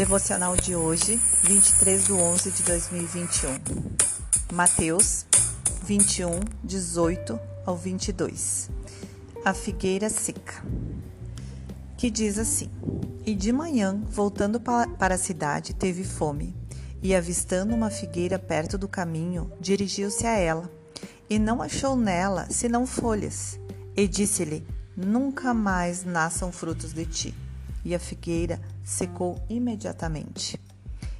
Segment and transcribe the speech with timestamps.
[0.00, 3.50] Devocional de hoje, 23 de 11 de 2021.
[4.50, 5.26] Mateus
[5.82, 8.70] 21, 18 ao 22.
[9.44, 10.64] A figueira seca.
[11.98, 12.70] Que diz assim:
[13.26, 16.56] E de manhã, voltando para a cidade, teve fome,
[17.02, 20.72] e avistando uma figueira perto do caminho, dirigiu-se a ela,
[21.28, 23.60] e não achou nela senão folhas,
[23.94, 27.49] e disse-lhe: Nunca mais nasçam frutos de ti
[27.84, 30.60] e a figueira secou imediatamente.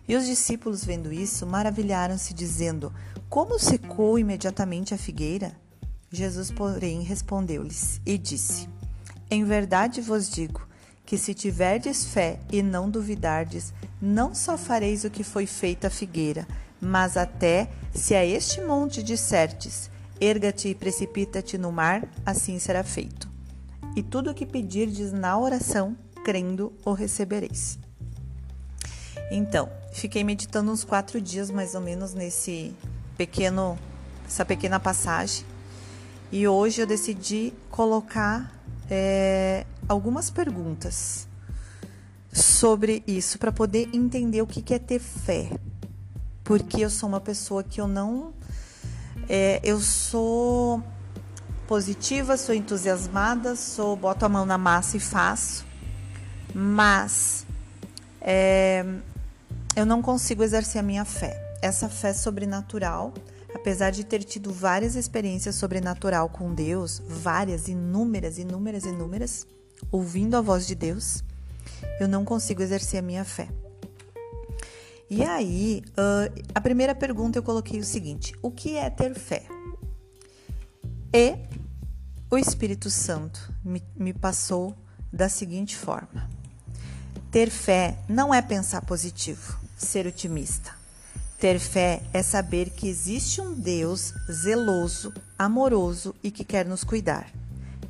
[0.09, 2.93] E os discípulos, vendo isso, maravilharam-se, dizendo:
[3.29, 5.53] Como secou imediatamente a figueira?
[6.11, 8.69] Jesus, porém, respondeu-lhes e disse:
[9.31, 10.67] Em verdade vos digo
[11.07, 15.91] que se tiverdes fé e não duvidardes, não só fareis o que foi feito à
[15.91, 16.47] figueira,
[16.81, 19.91] mas até se a este monte dissertes:
[20.21, 23.29] Erga-te e precipita-te no mar, assim será feito.
[23.97, 27.79] E tudo o que pedirdes na oração, crendo o recebereis.
[29.31, 32.75] Então, fiquei meditando uns quatro dias mais ou menos nesse
[33.17, 33.79] pequeno,
[34.27, 35.45] essa pequena passagem,
[36.33, 38.53] e hoje eu decidi colocar
[38.91, 41.29] é, algumas perguntas
[42.33, 45.51] sobre isso para poder entender o que é ter fé,
[46.45, 48.33] porque eu sou uma pessoa que eu não,
[49.29, 50.83] é, eu sou
[51.69, 55.65] positiva, sou entusiasmada, sou boto a mão na massa e faço,
[56.55, 57.47] mas
[58.21, 58.85] é,
[59.77, 61.57] eu não consigo exercer a minha fé.
[61.63, 63.15] Essa fé sobrenatural,
[63.55, 69.47] apesar de ter tido várias experiências sobrenatural com Deus, várias, inúmeras, inúmeras, inúmeras,
[69.91, 71.23] ouvindo a voz de Deus,
[71.99, 73.49] eu não consigo exercer a minha fé.
[75.09, 79.45] E aí, uh, a primeira pergunta eu coloquei o seguinte: o que é ter fé?
[81.13, 81.37] E
[82.31, 84.73] o Espírito Santo me, me passou
[85.13, 86.31] da seguinte forma.
[87.31, 90.73] Ter fé não é pensar positivo, ser otimista.
[91.39, 97.31] Ter fé é saber que existe um Deus zeloso, amoroso e que quer nos cuidar.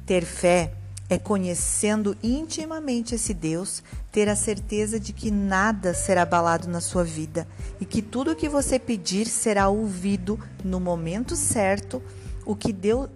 [0.04, 0.74] Ter fé
[1.08, 7.02] é conhecendo intimamente esse Deus, ter a certeza de que nada será abalado na sua
[7.02, 7.48] vida
[7.80, 12.02] e que tudo o que você pedir será ouvido no momento certo,
[12.44, 13.08] o que Deus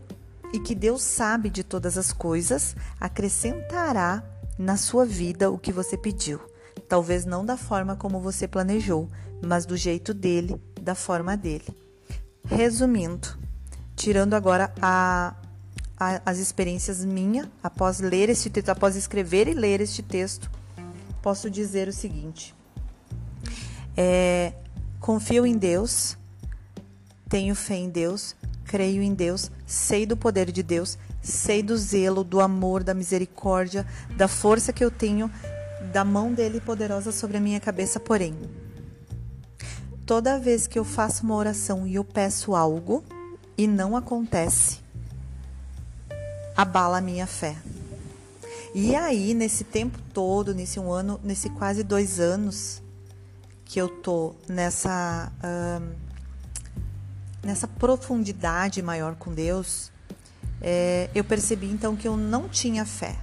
[0.54, 4.22] e que Deus sabe de todas as coisas, acrescentará
[4.58, 6.40] na sua vida o que você pediu.
[6.88, 9.08] Talvez não da forma como você planejou,
[9.42, 11.66] mas do jeito dele, da forma dele.
[12.44, 13.38] Resumindo,
[13.96, 15.34] tirando agora a,
[15.98, 20.50] a, as experiências minhas após ler este texto, após escrever e ler este texto,
[21.22, 22.54] posso dizer o seguinte:
[23.96, 24.52] é,
[25.00, 26.18] confio em Deus,
[27.28, 32.22] tenho fé em Deus, creio em Deus, sei do poder de Deus, sei do zelo,
[32.22, 33.86] do amor, da misericórdia,
[34.16, 35.30] da força que eu tenho
[35.92, 38.36] da mão dele poderosa sobre a minha cabeça, porém,
[40.06, 43.04] toda vez que eu faço uma oração e eu peço algo
[43.56, 44.80] e não acontece,
[46.56, 47.56] abala a minha fé.
[48.74, 52.82] E aí, nesse tempo todo, nesse um ano, nesse quase dois anos
[53.64, 55.32] que eu tô nessa
[57.42, 59.92] nessa profundidade maior com Deus,
[60.66, 63.14] é, eu percebi então que eu não tinha fé,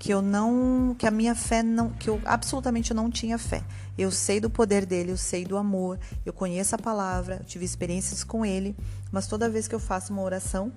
[0.00, 3.62] que eu não, que a minha fé não, que eu absolutamente não tinha fé.
[3.96, 5.96] Eu sei do poder dele, eu sei do amor,
[6.26, 8.74] eu conheço a palavra, eu tive experiências com ele,
[9.12, 10.72] mas toda vez que eu faço uma oração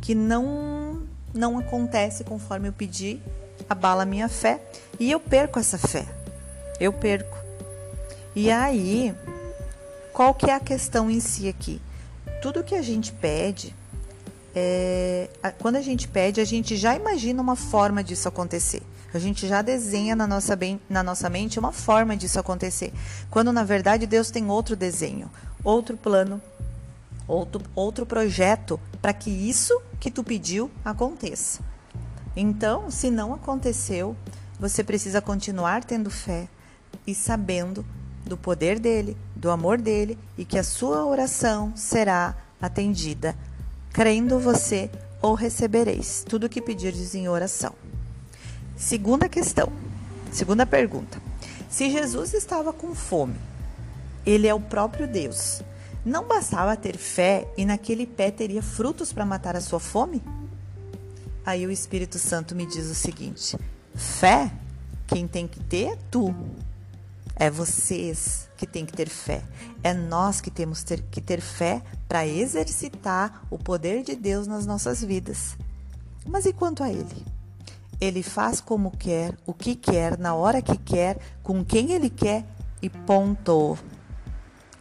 [0.00, 1.02] que não
[1.34, 3.20] não acontece conforme eu pedi,
[3.68, 4.60] abala a minha fé
[5.00, 6.06] e eu perco essa fé.
[6.78, 7.36] Eu perco.
[8.36, 9.12] E aí,
[10.12, 11.82] qual que é a questão em si aqui?
[12.40, 13.74] Tudo que a gente pede,
[14.54, 15.28] é,
[15.58, 18.82] quando a gente pede, a gente já imagina uma forma disso acontecer.
[19.12, 22.92] A gente já desenha na nossa, na nossa mente uma forma disso acontecer.
[23.30, 25.30] Quando na verdade Deus tem outro desenho,
[25.62, 26.40] outro plano,
[27.26, 31.60] outro, outro projeto para que isso que tu pediu aconteça.
[32.36, 34.16] Então, se não aconteceu,
[34.58, 36.48] você precisa continuar tendo fé
[37.06, 37.84] e sabendo
[38.24, 43.36] do poder dele, do amor dele e que a sua oração será atendida
[43.94, 44.90] crendo você
[45.22, 47.72] ou recebereis tudo o que pedirdes em oração.
[48.76, 49.72] Segunda questão,
[50.32, 51.22] segunda pergunta.
[51.70, 53.36] Se Jesus estava com fome,
[54.26, 55.62] ele é o próprio Deus.
[56.04, 60.20] Não bastava ter fé e naquele pé teria frutos para matar a sua fome?
[61.46, 63.56] Aí o Espírito Santo me diz o seguinte:
[63.94, 64.50] fé,
[65.06, 66.34] quem tem que ter é tu.
[67.36, 69.42] É vocês que têm que ter fé.
[69.82, 71.80] É nós que temos ter, que ter fé
[72.14, 75.58] para exercitar o poder de Deus nas nossas vidas.
[76.24, 77.26] Mas e quanto a Ele?
[78.00, 82.44] Ele faz como quer, o que quer, na hora que quer, com quem ele quer
[82.80, 83.76] e ponto.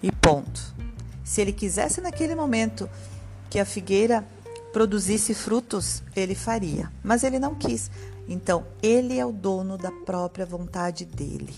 [0.03, 0.75] E ponto.
[1.23, 2.87] Se ele quisesse naquele momento
[3.49, 4.23] que a figueira
[4.71, 7.89] produzisse frutos, ele faria, mas ele não quis.
[8.29, 11.55] Então, ele é o dono da própria vontade dele.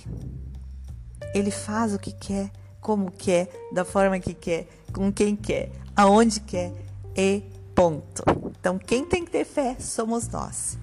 [1.33, 2.49] Ele faz o que quer,
[2.85, 6.71] como quer, da forma que quer, com quem quer, aonde quer
[7.17, 7.41] e
[7.73, 8.23] ponto.
[8.59, 10.77] Então, quem tem que ter fé somos nós.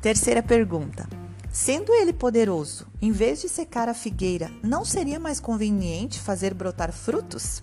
[0.00, 1.08] Terceira pergunta.
[1.50, 6.92] Sendo ele poderoso, em vez de secar a figueira, não seria mais conveniente fazer brotar
[6.92, 7.60] frutos?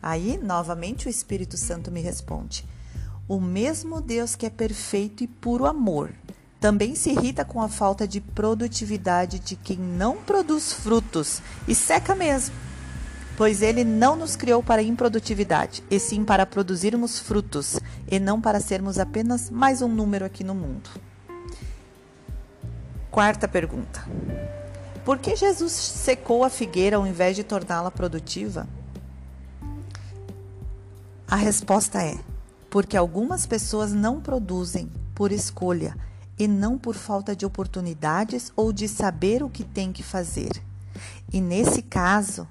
[0.00, 2.64] Aí, novamente, o Espírito Santo me responde:
[3.26, 6.12] O mesmo Deus que é perfeito e puro amor
[6.60, 12.14] também se irrita com a falta de produtividade de quem não produz frutos e seca
[12.14, 12.65] mesmo.
[13.36, 17.78] Pois ele não nos criou para improdutividade, e sim para produzirmos frutos,
[18.10, 20.88] e não para sermos apenas mais um número aqui no mundo.
[23.10, 24.06] Quarta pergunta:
[25.04, 28.66] Por que Jesus secou a figueira ao invés de torná-la produtiva?
[31.28, 32.16] A resposta é:
[32.70, 35.96] porque algumas pessoas não produzem por escolha
[36.38, 40.62] e não por falta de oportunidades ou de saber o que tem que fazer.
[41.32, 42.46] E nesse caso,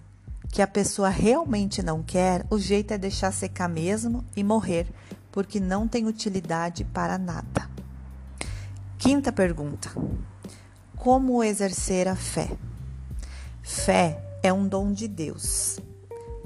[0.56, 4.88] que a pessoa realmente não quer, o jeito é deixar secar mesmo e morrer,
[5.30, 7.70] porque não tem utilidade para nada.
[8.98, 9.92] Quinta pergunta:
[10.96, 12.50] Como exercer a fé?
[13.62, 15.78] Fé é um dom de Deus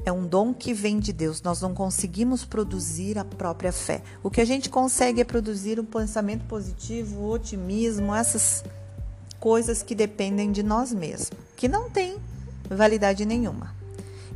[0.06, 1.42] é um dom que vem de Deus.
[1.44, 4.02] Nós não conseguimos produzir a própria fé.
[4.24, 8.64] O que a gente consegue é produzir um pensamento positivo, otimismo, essas
[9.40, 12.18] coisas que dependem de nós mesmos, que não tem
[12.72, 13.78] validade nenhuma.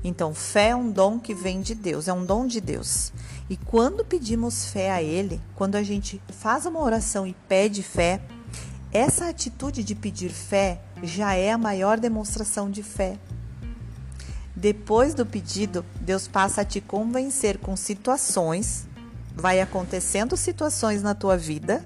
[0.03, 3.13] Então, fé é um dom que vem de Deus, é um dom de Deus.
[3.49, 8.21] E quando pedimos fé a Ele, quando a gente faz uma oração e pede fé,
[8.91, 13.17] essa atitude de pedir fé já é a maior demonstração de fé
[14.55, 18.87] depois do pedido, Deus passa a te convencer com situações,
[19.35, 21.83] vai acontecendo situações na tua vida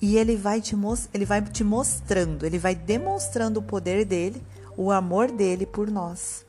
[0.00, 0.76] e ele vai te,
[1.12, 4.40] ele vai te mostrando, ele vai demonstrando o poder dele,
[4.76, 6.44] o amor dele por nós.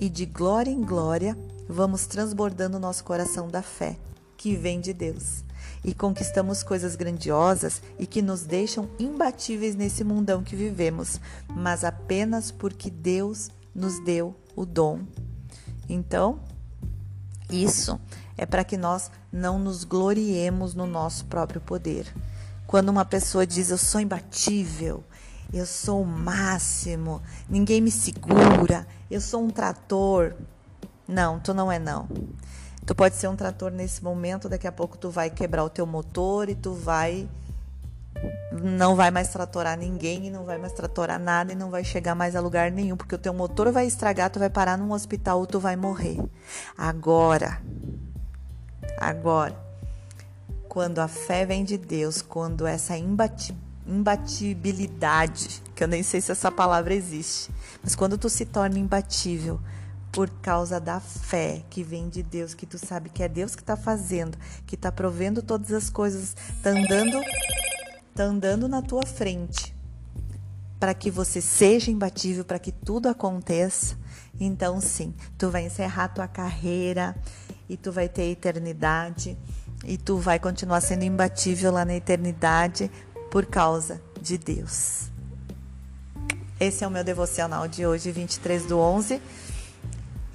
[0.00, 1.36] E de glória em glória,
[1.68, 3.98] vamos transbordando nosso coração da fé,
[4.34, 5.44] que vem de Deus.
[5.84, 11.20] E conquistamos coisas grandiosas e que nos deixam imbatíveis nesse mundão que vivemos,
[11.54, 15.00] mas apenas porque Deus nos deu o dom.
[15.86, 16.40] Então,
[17.50, 18.00] isso
[18.38, 22.06] é para que nós não nos gloriemos no nosso próprio poder.
[22.66, 25.04] Quando uma pessoa diz eu sou imbatível,
[25.52, 30.34] eu sou o máximo, ninguém me segura, eu sou um trator.
[31.06, 32.08] Não, tu não é não.
[32.86, 35.86] Tu pode ser um trator nesse momento, daqui a pouco tu vai quebrar o teu
[35.86, 37.28] motor e tu vai
[38.52, 42.14] não vai mais tratorar ninguém e não vai mais tratorar nada e não vai chegar
[42.14, 45.38] mais a lugar nenhum, porque o teu motor vai estragar, tu vai parar num hospital
[45.38, 46.18] ou tu vai morrer.
[46.76, 47.60] Agora,
[48.98, 49.56] agora,
[50.68, 53.56] quando a fé vem de Deus, quando essa imbati
[53.90, 57.50] imbatibilidade, que eu nem sei se essa palavra existe,
[57.82, 59.60] mas quando tu se torna imbatível,
[60.12, 63.62] por causa da fé que vem de Deus, que tu sabe que é Deus que
[63.62, 67.20] está fazendo, que está provendo todas as coisas, está andando
[68.10, 69.74] está andando na tua frente
[70.80, 73.96] para que você seja imbatível, para que tudo aconteça,
[74.40, 77.14] então sim, tu vai encerrar tua carreira
[77.68, 79.36] e tu vai ter eternidade
[79.84, 82.90] e tu vai continuar sendo imbatível lá na eternidade
[83.30, 85.08] por causa de Deus.
[86.58, 89.22] Esse é o meu devocional de hoje, 23 do 11,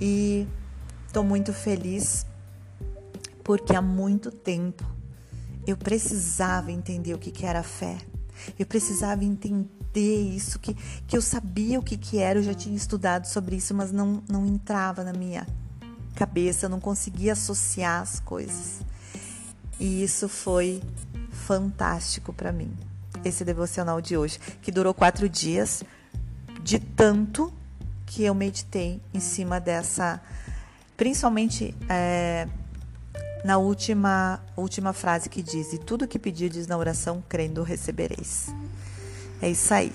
[0.01, 0.47] e
[1.05, 2.25] estou muito feliz
[3.43, 4.83] porque há muito tempo
[5.67, 7.97] eu precisava entender o que, que era fé.
[8.57, 12.75] Eu precisava entender isso, que, que eu sabia o que, que era, eu já tinha
[12.75, 15.47] estudado sobre isso, mas não, não entrava na minha
[16.15, 18.81] cabeça, eu não conseguia associar as coisas.
[19.79, 20.81] E isso foi
[21.35, 22.71] fantástico para mim,
[23.23, 25.83] esse devocional de hoje, que durou quatro dias,
[26.63, 27.53] de tanto
[28.05, 30.21] que eu meditei em cima dessa,
[30.97, 31.75] principalmente.
[31.89, 32.47] É,
[33.43, 38.47] na última, última frase que diz: E tudo que pedirdes na oração, crendo, recebereis.
[39.39, 39.93] É isso aí.